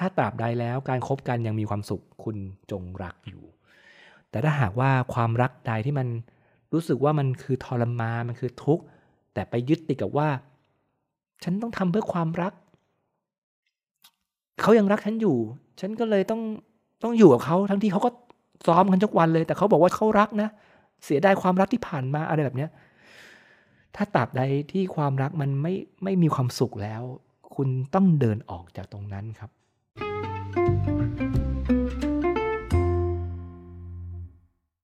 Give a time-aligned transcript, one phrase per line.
[0.00, 2.36] ถ้าตราบใดแล้วการครบกันยังมีความสุขคุณ
[2.70, 3.44] จงรักอยู่
[4.30, 6.08] แต่ถ้าหากว่าความรักใดที่มัน
[6.72, 8.84] รู้สึกว่ามันคือทรมานมันคือทุกข์
[9.34, 10.28] แต่ไปยึดติดกับว่า
[11.42, 12.52] ฉันต้องทำเพื่อความรัก
[14.60, 15.36] เขายังรักฉันอยู่
[15.80, 16.42] ฉันก็เลยต้อง
[17.02, 18.10] ต้องอยู่กับเขาทั้งที่เขาก็
[18.66, 20.48] ซ้อมกันทุกวันเลย แต่เขาบอกว่าเขารักนะ
[21.04, 22.70] เสียดายความรักที่ผ่านมาอะไรแบบเนี้ย
[23.96, 24.42] ถ้าตราบใด
[24.72, 27.02] ที่ความรักมันไม่ไม่มีความสุขแล้ว
[27.54, 29.50] คุณต้องเดินออกจากตรงนั้นครับ
[29.96, 30.59] Música